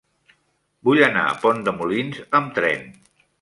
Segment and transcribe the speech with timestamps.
[0.89, 2.91] Vull anar a Pont de Molins amb tren.